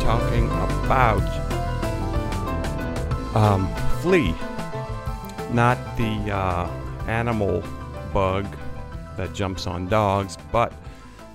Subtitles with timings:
[0.00, 1.22] talking about
[3.36, 4.34] um, flea,
[5.52, 6.68] not the uh,
[7.06, 7.62] animal
[8.12, 8.46] bug
[9.16, 10.72] that jumps on dogs, but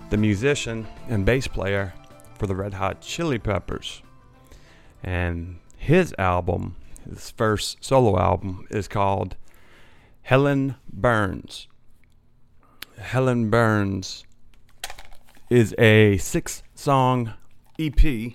[0.10, 1.94] the musician and bass player
[2.38, 4.02] for the Red Hot Chili Peppers.
[5.04, 6.76] And his album,
[7.08, 9.36] his first solo album, is called
[10.24, 11.68] Helen Burns.
[12.98, 14.26] Helen Burns
[15.50, 17.34] is a six song
[17.78, 18.34] EP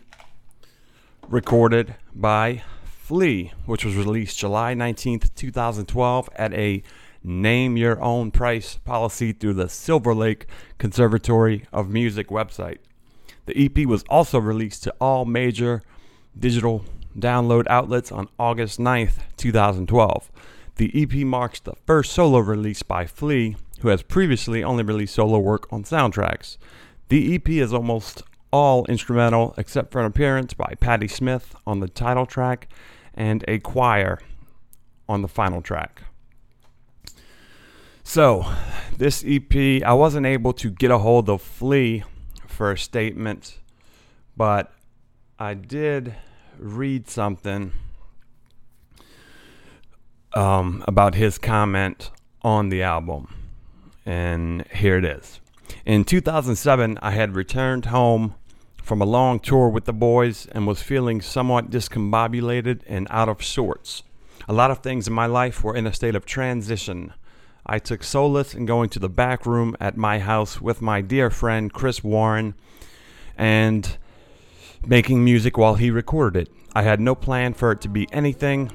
[1.31, 6.83] recorded by Flea, which was released July 19th, 2012, at a
[7.23, 10.47] name your own price policy through the Silver Lake
[10.79, 12.79] Conservatory of Music website.
[13.47, 15.83] The EP was also released to all major
[16.37, 16.85] digital
[17.17, 20.31] download outlets on August 9th, 2012.
[20.77, 25.39] The EP marks the first solo release by Flea, who has previously only released solo
[25.39, 26.57] work on soundtracks.
[27.09, 28.23] The EP is almost
[28.53, 32.69] all instrumental except for an appearance by Patti Smith on the title track
[33.15, 34.21] and a choir
[35.09, 36.03] on the final track.
[38.03, 38.45] So,
[38.97, 42.03] this EP, I wasn't able to get a hold of Flea
[42.47, 43.59] for a statement,
[44.37, 44.73] but
[45.39, 46.17] I did
[46.59, 47.73] read something
[50.35, 52.11] um, about his comment
[52.43, 53.35] on the album.
[54.05, 55.41] And here it is.
[55.85, 58.35] In 2007, I had returned home
[58.91, 63.41] from a long tour with the boys and was feeling somewhat discombobulated and out of
[63.41, 64.03] sorts.
[64.49, 67.13] A lot of things in my life were in a state of transition.
[67.65, 71.31] I took solace in going to the back room at my house with my dear
[71.31, 72.55] friend Chris Warren
[73.39, 73.97] and
[74.85, 76.55] making music while he recorded it.
[76.75, 78.73] I had no plan for it to be anything,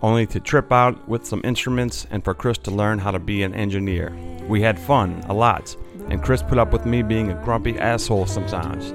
[0.00, 3.42] only to trip out with some instruments and for Chris to learn how to be
[3.42, 4.16] an engineer.
[4.48, 5.76] We had fun, a lot,
[6.08, 8.94] and Chris put up with me being a grumpy asshole sometimes.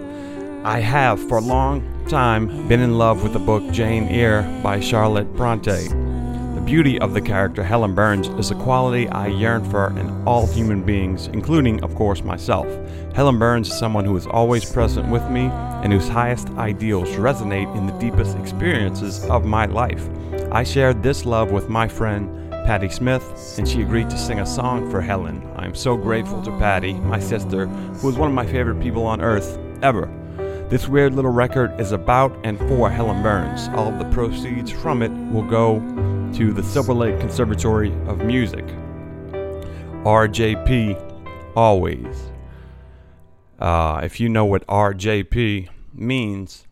[0.67, 4.81] I have, for a long time, been in love with the book Jane Eyre by
[4.81, 5.88] Charlotte Bronte.
[5.88, 10.45] The beauty of the character Helen Burns is a quality I yearn for in all
[10.45, 12.67] human beings, including, of course, myself.
[13.16, 15.45] Helen Burns is someone who is always present with me
[15.83, 20.09] and whose highest ideals resonate in the deepest experiences of my life.
[20.51, 24.45] I shared this love with my friend Patti Smith, and she agreed to sing a
[24.45, 25.49] song for Helen.
[25.55, 29.05] I am so grateful to Patti, my sister, who is one of my favorite people
[29.05, 30.11] on earth ever.
[30.69, 33.69] This weird little record is about and for Helen Burns.
[33.69, 35.79] All of the proceeds from it will go
[36.33, 38.66] to the Silver Lake Conservatory of Music.
[40.03, 42.31] RJP always.
[43.57, 46.67] Uh, if you know what RJP means,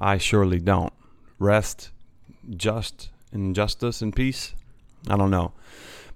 [0.00, 0.92] I surely don't.
[1.40, 1.90] Rest,
[2.48, 4.54] just, in justice and peace.
[5.08, 5.52] I don't know.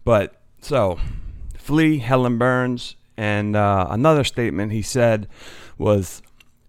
[0.05, 1.01] But so,
[1.57, 5.27] Flea, Helen Burns, and uh, another statement he said
[5.77, 6.23] was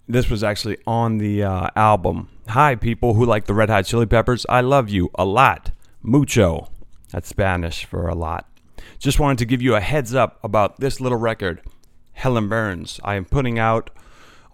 [0.07, 2.29] this was actually on the uh, album.
[2.47, 4.45] Hi, people who like the Red Hot Chili Peppers.
[4.49, 5.71] I love you a lot.
[6.01, 6.69] Mucho.
[7.11, 8.49] That's Spanish for a lot.
[8.99, 11.61] Just wanted to give you a heads up about this little record,
[12.13, 12.99] Helen Burns.
[13.03, 13.89] I am putting out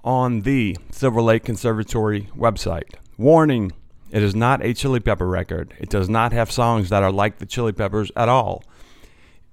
[0.03, 2.93] on the Silver Lake Conservatory website.
[3.17, 3.71] Warning
[4.11, 5.73] it is not a Chili Pepper record.
[5.79, 8.63] It does not have songs that are like the Chili Peppers at all.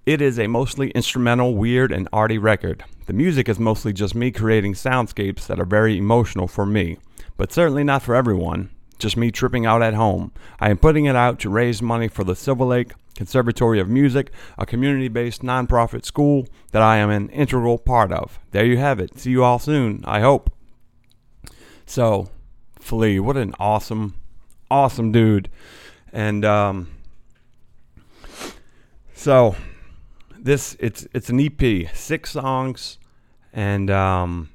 [0.07, 2.85] It is a mostly instrumental, weird, and arty record.
[3.07, 6.99] The music is mostly just me creating soundscapes that are very emotional for me,
[7.37, 8.71] but certainly not for everyone.
[9.01, 10.31] Just me tripping out at home.
[10.61, 14.31] I am putting it out to raise money for the Silver Lake Conservatory of Music,
[14.57, 18.39] a community based nonprofit school that I am an integral part of.
[18.53, 19.19] There you have it.
[19.19, 20.53] See you all soon, I hope.
[21.85, 22.29] So,
[22.79, 24.15] Flea, what an awesome,
[24.71, 25.51] awesome dude.
[26.13, 26.93] And, um,
[29.13, 29.57] so
[30.47, 32.99] this it's it's an EP, six songs,
[33.53, 34.51] and um,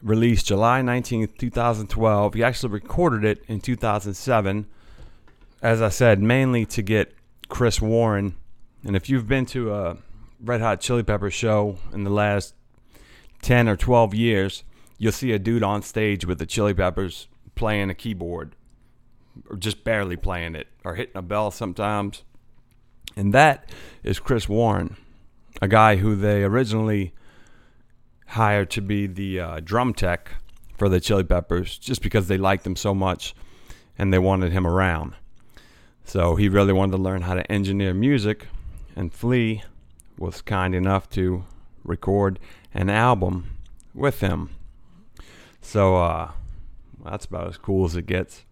[0.00, 2.34] released July nineteenth, two thousand twelve.
[2.34, 4.66] He actually recorded it in two thousand seven.
[5.60, 7.12] As I said, mainly to get
[7.48, 8.36] Chris Warren.
[8.84, 9.96] And if you've been to a
[10.40, 12.54] Red Hot Chili Pepper show in the last
[13.42, 14.62] ten or twelve years,
[14.98, 18.54] you'll see a dude on stage with the Chili Peppers playing a keyboard,
[19.50, 22.22] or just barely playing it, or hitting a bell sometimes.
[23.16, 23.70] And that
[24.02, 24.96] is Chris Warren,
[25.62, 27.14] a guy who they originally
[28.26, 30.30] hired to be the uh, drum tech
[30.76, 33.34] for the Chili Peppers just because they liked him so much
[33.96, 35.14] and they wanted him around.
[36.04, 38.46] So he really wanted to learn how to engineer music,
[38.94, 39.64] and Flea
[40.18, 41.44] was kind enough to
[41.82, 42.38] record
[42.74, 43.56] an album
[43.94, 44.50] with him.
[45.60, 46.30] So uh,
[47.04, 48.44] that's about as cool as it gets.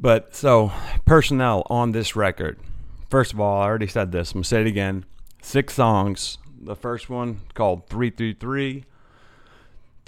[0.00, 0.72] But so,
[1.04, 2.58] personnel on this record.
[3.14, 4.32] First of all, I already said this.
[4.32, 5.04] I'm going to say it again.
[5.40, 8.82] Six songs, the first one called 333,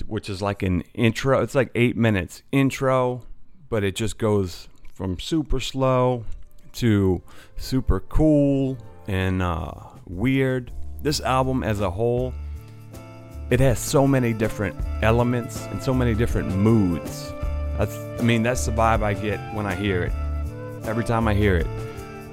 [0.09, 1.41] which is like an intro.
[1.41, 3.23] It's like eight minutes intro,
[3.69, 6.25] but it just goes from super slow
[6.73, 7.23] to
[7.57, 8.77] super cool
[9.07, 9.71] and uh,
[10.09, 10.73] weird.
[11.01, 12.35] This album as a whole,
[13.51, 17.33] it has so many different elements and so many different moods.
[17.79, 20.13] That's, I mean, that's the vibe I get when I hear it.
[20.89, 21.69] Every time I hear it,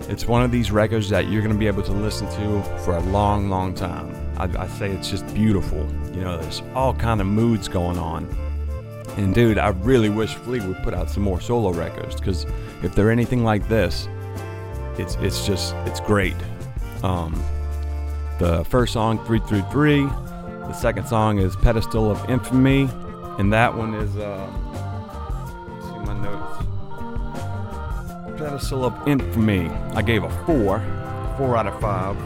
[0.09, 2.95] it's one of these records that you're going to be able to listen to for
[2.95, 4.15] a long, long time.
[4.37, 5.79] I, I say it's just beautiful.
[6.13, 8.27] You know, there's all kind of moods going on.
[9.17, 12.45] And dude, I really wish Flea would put out some more solo records because
[12.81, 14.07] if they're anything like this,
[14.97, 16.35] it's it's just it's great.
[17.03, 17.33] Um,
[18.39, 20.05] the first song, 333.
[20.67, 22.89] The second song is Pedestal of Infamy,
[23.37, 24.15] and that one is.
[24.17, 24.51] Uh,
[28.37, 29.69] Pedestal of Infamy.
[29.93, 30.79] I gave a four,
[31.37, 32.17] four out of five.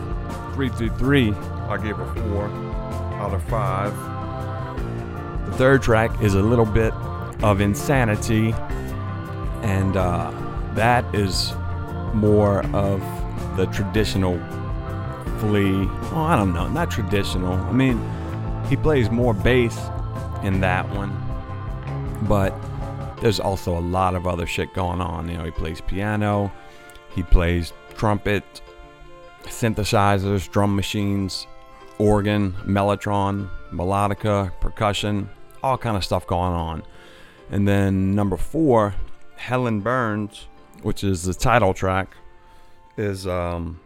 [0.55, 1.33] 333.
[1.33, 2.45] I gave a four
[3.19, 3.93] out of five.
[5.45, 6.93] The third track is a little bit
[7.43, 8.53] of insanity,
[9.61, 10.31] and uh,
[10.73, 11.53] that is
[12.13, 13.01] more of
[13.57, 14.39] the traditional
[15.39, 15.85] Flea.
[16.11, 17.53] Well, I don't know, not traditional.
[17.53, 18.01] I mean,
[18.67, 19.77] he plays more bass
[20.43, 21.15] in that one,
[22.27, 22.51] but
[23.21, 25.27] there's also a lot of other shit going on.
[25.27, 26.51] You know, he plays piano,
[27.15, 28.43] he plays trumpet,
[29.43, 31.47] synthesizers, drum machines,
[31.97, 35.29] organ, mellotron, melodica, percussion,
[35.63, 36.83] all kind of stuff going on.
[37.49, 38.95] And then number four,
[39.35, 40.47] Helen Burns,
[40.81, 42.15] which is the title track,
[42.97, 43.79] is um,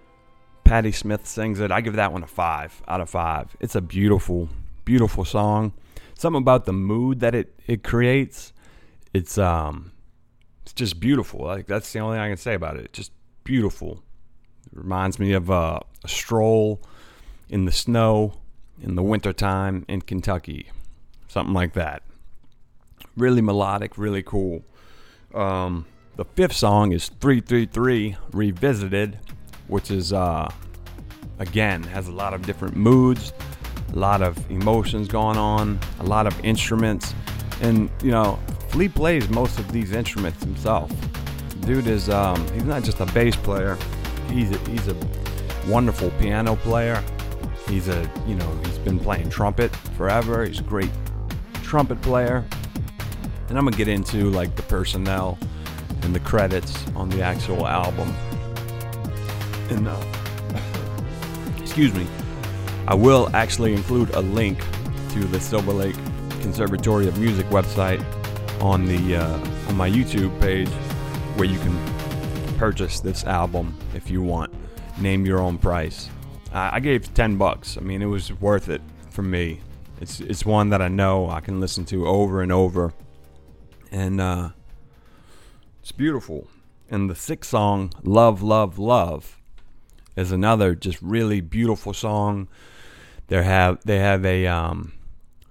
[0.64, 1.72] Patti Smith sings it.
[1.72, 3.56] I give that one a five out of five.
[3.60, 4.50] It's a beautiful,
[4.86, 5.74] beautiful song.
[6.16, 8.54] Something about the mood that it, it creates.
[9.14, 9.92] It's um,
[10.64, 11.46] it's just beautiful.
[11.46, 12.86] Like that's the only thing I can say about it.
[12.86, 13.12] It's just
[13.44, 14.04] beautiful.
[14.72, 16.82] It reminds me of uh, a stroll
[17.50, 18.34] in the snow
[18.82, 20.72] in the wintertime in Kentucky,
[21.28, 22.04] something like that.
[23.16, 24.64] Really melodic, really cool.
[25.34, 25.86] Um,
[26.16, 29.20] the fifth song is 333 Revisited,
[29.68, 30.52] which is, uh,
[31.40, 33.34] again, has a lot of different moods,
[33.94, 37.14] a lot of emotions going on, a lot of instruments.
[37.62, 38.40] And, you know,
[38.72, 40.90] Flea plays most of these instruments himself.
[41.62, 43.78] Dude is, um, he's not just a bass player,
[44.30, 44.96] he's a, he's a
[45.68, 47.04] wonderful piano player.
[47.68, 50.46] He's a, you know, he's been playing trumpet forever.
[50.46, 50.90] He's a great
[51.64, 52.46] trumpet player.
[53.50, 55.38] And I'm to get into like the personnel
[56.04, 58.14] and the credits on the actual album.
[59.70, 60.04] And uh,
[61.62, 62.08] excuse me,
[62.88, 64.60] I will actually include a link
[65.12, 65.96] to the Silver Lake
[66.42, 68.04] Conservatory of Music website
[68.62, 69.38] on the uh,
[69.68, 70.70] on my YouTube page,
[71.36, 74.54] where you can purchase this album if you want.
[75.00, 76.10] Name your own price.
[76.54, 77.78] I gave ten bucks.
[77.78, 79.62] I mean, it was worth it for me.
[80.00, 82.94] It's it's one that I know I can listen to over and over,
[83.92, 84.50] and uh,
[85.82, 86.48] it's beautiful.
[86.90, 89.40] And the sixth song, Love, Love, Love,
[90.16, 92.48] is another just really beautiful song.
[93.28, 94.94] They have they have a um,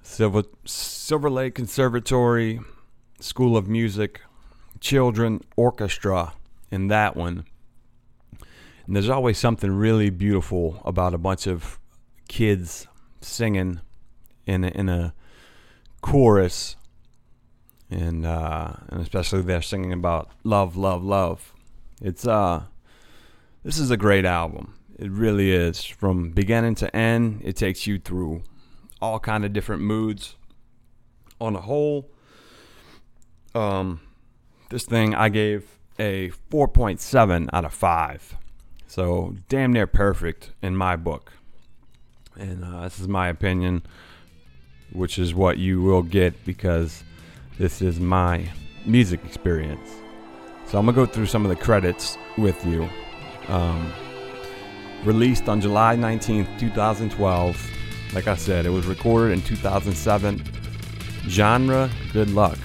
[0.03, 2.61] Silver Silver Lake Conservatory
[3.21, 4.21] School of Music
[4.81, 6.35] Children Orchestra
[6.71, 7.45] in that one.
[8.87, 11.79] And there's always something really beautiful about a bunch of
[12.29, 12.87] kids
[13.21, 13.81] singing
[14.47, 15.15] in a, in a
[16.01, 16.77] chorus
[17.91, 21.53] and uh, and especially they're singing about love, love, love.
[22.01, 22.65] It's uh,
[23.65, 24.75] this is a great album.
[24.99, 25.85] It really is.
[25.85, 28.43] From beginning to end, it takes you through
[29.01, 30.37] all kind of different moods.
[31.41, 32.11] On a whole,
[33.55, 34.01] um,
[34.71, 38.37] this thing I gave a 4.7 out of 5.
[38.87, 41.33] So damn near perfect in my book.
[42.37, 43.83] And uh, this is my opinion,
[44.93, 47.05] which is what you will get because
[47.59, 48.49] this is my
[48.87, 49.91] music experience.
[50.67, 52.89] So I'm gonna go through some of the credits with you.
[53.49, 53.93] Um,
[55.05, 57.71] released on July 19th, 2012.
[58.15, 60.43] Like I said, it was recorded in 2007.
[61.29, 62.59] Genre, good luck.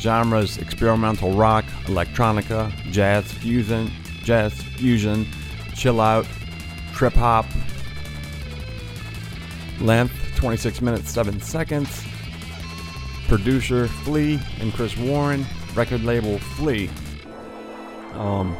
[0.00, 3.90] Genres experimental rock, electronica, jazz fusion,
[4.24, 5.26] jazz fusion,
[5.74, 6.26] chill out,
[6.92, 7.46] trip hop.
[9.80, 12.04] Length 26 minutes 7 seconds
[13.30, 16.90] producer Flea and Chris Warren, record label Flea.
[18.14, 18.56] Um,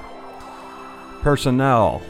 [1.22, 2.00] personnel.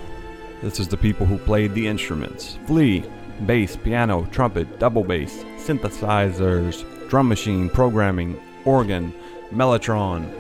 [0.61, 2.59] This is the people who played the instruments.
[2.67, 3.03] Flea,
[3.47, 9.13] bass, piano, trumpet, double bass, synthesizers, drum machine, programming, organ,
[9.53, 10.31] mellotron,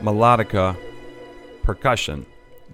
[0.00, 0.76] melodica,
[1.62, 2.26] percussion.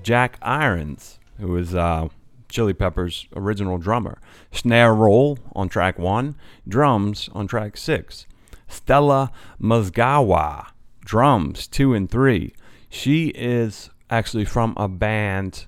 [0.02, 2.08] Jack Irons, who is uh,
[2.48, 4.20] Chili Peppers' original drummer.
[4.52, 6.36] Snare roll on track one,
[6.68, 8.26] drums on track six.
[8.68, 10.66] Stella Mozgawa,
[11.04, 12.54] drums two and three.
[12.88, 15.66] She is actually from a band.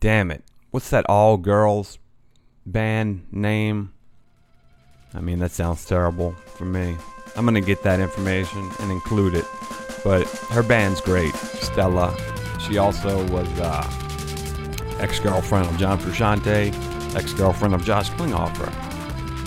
[0.00, 0.42] Damn it.
[0.70, 1.98] What's that all girls
[2.66, 3.92] band name?
[5.14, 6.96] I mean, that sounds terrible for me.
[7.36, 9.44] I'm to get that information and include it.
[10.04, 12.16] But her band's great, Stella.
[12.60, 16.72] She also was uh, ex girlfriend of John Frusciante,
[17.14, 18.72] ex girlfriend of Josh Klinghoffer.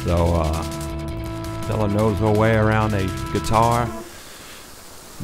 [0.05, 3.87] So uh, Stella knows her way around a guitar,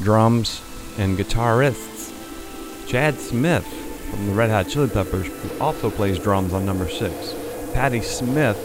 [0.00, 0.62] drums,
[0.98, 2.14] and guitarists.
[2.88, 3.66] Chad Smith
[4.10, 7.34] from the Red Hot Chili Peppers who also plays drums on number six.
[7.74, 8.56] Patti Smith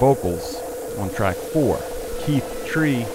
[0.00, 0.56] vocals
[0.98, 1.78] on track four.
[2.24, 3.06] Keith Tree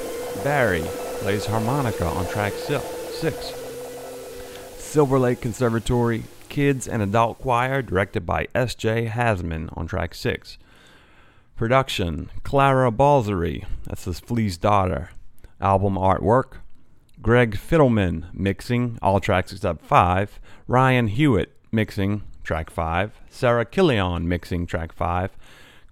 [0.43, 0.83] Barry
[1.19, 3.53] plays harmonica on track six.
[4.77, 9.07] Silver Lake Conservatory Kids and Adult Choir, directed by S.J.
[9.07, 10.57] Hasman on track six.
[11.55, 15.11] Production Clara Balzary, that's his Flea's daughter.
[15.59, 16.57] Album artwork
[17.21, 20.39] Greg Fiddleman, mixing all tracks except five.
[20.67, 23.11] Ryan Hewitt mixing track five.
[23.29, 25.37] Sarah Killion mixing track five.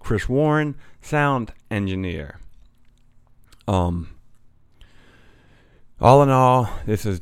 [0.00, 2.40] Chris Warren sound engineer.
[3.70, 4.08] Um,
[6.00, 7.20] all in all, this is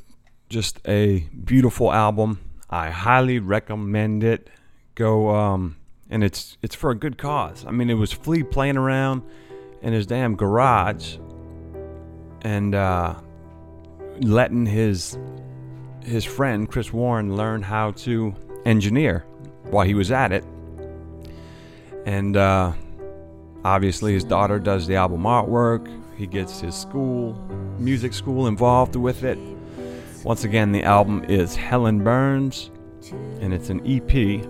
[0.48, 2.40] just a beautiful album.
[2.70, 4.48] I highly recommend it.
[4.94, 5.76] Go, um,
[6.08, 7.66] and it's it's for a good cause.
[7.66, 9.22] I mean, it was Flea playing around
[9.82, 11.18] in his damn garage,
[12.40, 13.16] and uh,
[14.22, 15.18] letting his
[16.02, 19.26] his friend Chris Warren learn how to engineer
[19.64, 20.44] while he was at it,
[22.06, 22.72] and uh,
[23.66, 25.97] obviously his daughter does the album artwork.
[26.18, 27.34] He gets his school,
[27.78, 29.38] music school, involved with it.
[30.24, 32.72] Once again, the album is Helen Burns,
[33.40, 34.44] and it's an EP.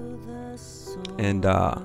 [1.18, 1.78] And uh,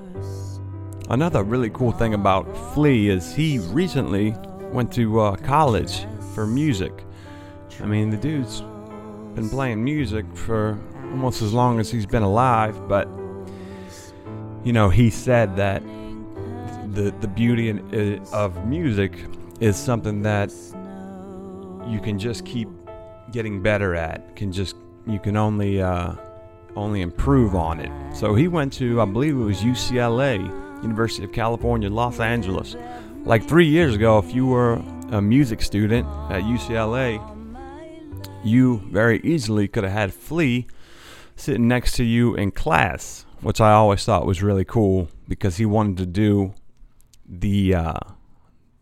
[1.09, 4.33] another really cool thing about Flea is he recently
[4.71, 7.03] went to uh, college for music.
[7.81, 8.61] I mean, the dude's
[9.35, 10.79] been playing music for
[11.11, 13.09] almost as long as he's been alive, but
[14.63, 15.83] you know, he said that
[16.93, 17.69] the the beauty
[18.31, 19.11] of music
[19.59, 20.51] is something that
[21.87, 22.67] you can just keep
[23.31, 24.35] getting better at.
[24.35, 26.15] Can just you can only uh,
[26.75, 28.15] only improve on it.
[28.15, 30.39] So he went to I believe it was UCLA,
[30.81, 32.75] University of California, Los Angeles.
[33.25, 34.81] Like three years ago, if you were
[35.11, 37.21] a music student at UCLA,
[38.43, 40.67] you very easily could have had Flea
[41.35, 45.65] sitting next to you in class, which I always thought was really cool because he
[45.65, 46.53] wanted to do
[47.25, 47.99] the uh,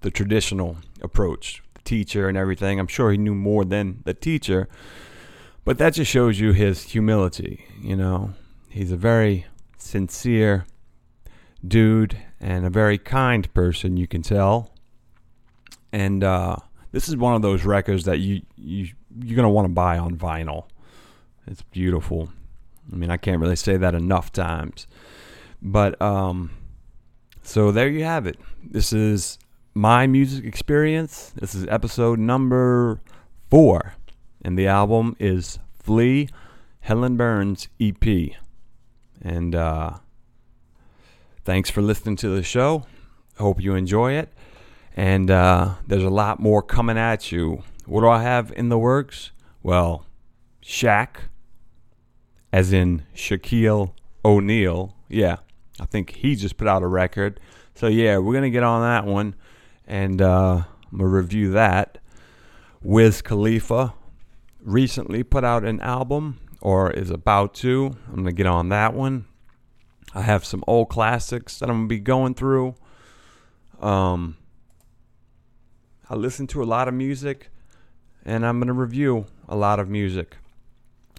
[0.01, 2.79] the traditional approach, the teacher and everything.
[2.79, 4.67] I'm sure he knew more than the teacher,
[5.63, 7.65] but that just shows you his humility.
[7.81, 8.33] You know,
[8.69, 9.45] he's a very
[9.77, 10.65] sincere
[11.65, 13.97] dude and a very kind person.
[13.97, 14.71] You can tell,
[15.91, 16.57] and uh,
[16.91, 18.89] this is one of those records that you you
[19.23, 20.65] you're gonna want to buy on vinyl.
[21.47, 22.29] It's beautiful.
[22.91, 24.87] I mean, I can't really say that enough times,
[25.61, 26.51] but um,
[27.43, 28.39] so there you have it.
[28.63, 29.37] This is
[29.73, 31.31] my music experience.
[31.35, 32.99] This is episode number
[33.49, 33.95] four,
[34.43, 36.27] and the album is Flea
[36.81, 38.03] Helen Burns EP.
[39.21, 39.99] And uh,
[41.45, 42.85] thanks for listening to the show.
[43.37, 44.33] Hope you enjoy it.
[44.95, 47.63] And uh, there's a lot more coming at you.
[47.85, 49.31] What do I have in the works?
[49.63, 50.05] Well,
[50.61, 51.27] Shaq,
[52.51, 53.93] as in Shaquille
[54.25, 54.95] O'Neal.
[55.07, 55.37] Yeah,
[55.79, 57.39] I think he just put out a record.
[57.73, 59.35] So yeah, we're gonna get on that one
[59.91, 61.97] and uh, I'm gonna review that.
[62.81, 63.93] Wiz Khalifa
[64.63, 67.97] recently put out an album, or is about to.
[68.07, 69.25] I'm gonna get on that one.
[70.15, 72.75] I have some old classics that I'm gonna be going through.
[73.81, 74.37] Um,
[76.09, 77.49] I listen to a lot of music,
[78.23, 80.37] and I'm gonna review a lot of music.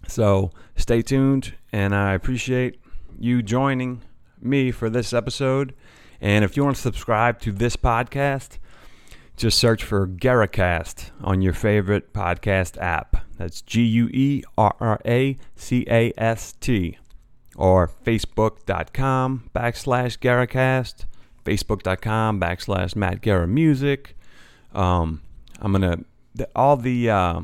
[0.09, 2.81] So stay tuned, and I appreciate
[3.19, 4.01] you joining
[4.41, 5.75] me for this episode.
[6.23, 8.59] And if you want to subscribe to this podcast,
[9.37, 13.25] just search for Guerracast on your favorite podcast app.
[13.39, 16.99] That's G U E R R A C A S T.
[17.57, 21.05] Or Facebook.com backslash Guerracast,
[21.45, 24.17] Facebook.com backslash Matt Guerra Music.
[24.75, 25.21] Um,
[25.61, 26.05] I'm going
[26.37, 27.41] to, all the, uh,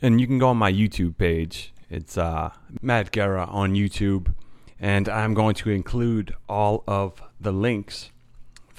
[0.00, 1.74] and you can go on my YouTube page.
[1.90, 4.32] It's uh, Matt Guerra on YouTube.
[4.78, 8.10] And I'm going to include all of the links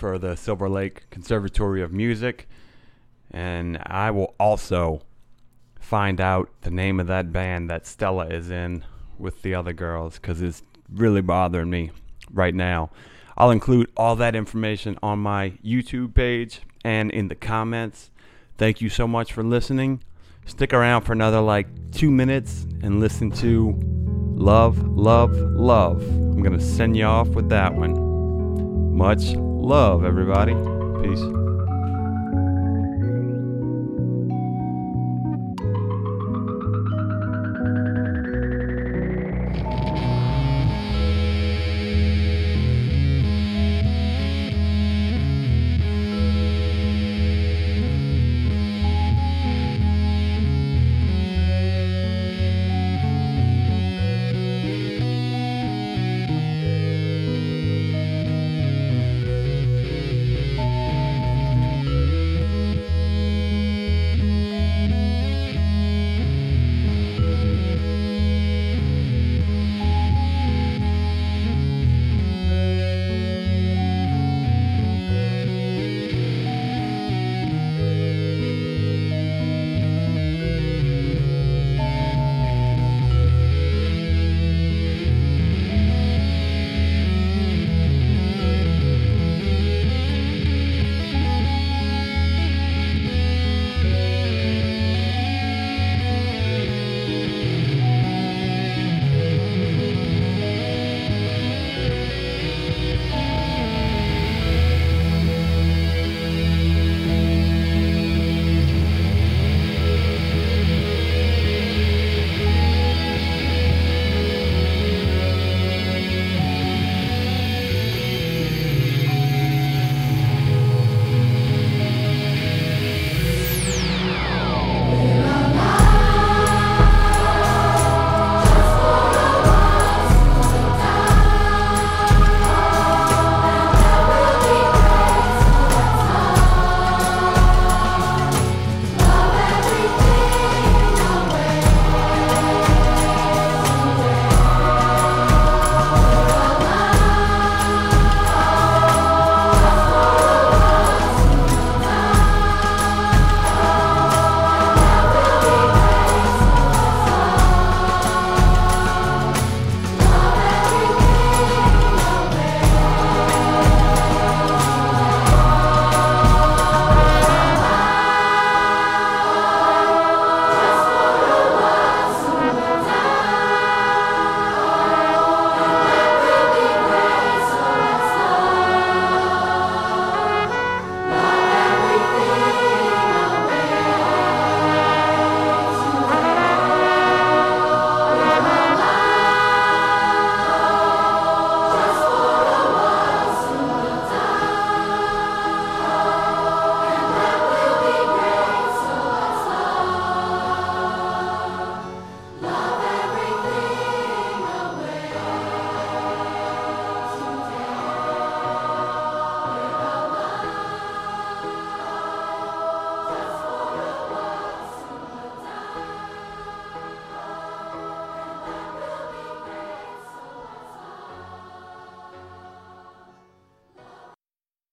[0.01, 2.49] for the Silver Lake Conservatory of Music.
[3.29, 5.03] And I will also
[5.79, 8.83] find out the name of that band that Stella is in
[9.19, 11.91] with the other girls because it's really bothering me
[12.33, 12.89] right now.
[13.37, 18.09] I'll include all that information on my YouTube page and in the comments.
[18.57, 20.01] Thank you so much for listening.
[20.47, 23.79] Stick around for another like two minutes and listen to
[24.33, 26.01] Love, Love, Love.
[26.01, 28.97] I'm going to send you off with that one.
[28.97, 30.53] Much love, everybody.
[31.03, 31.50] Peace.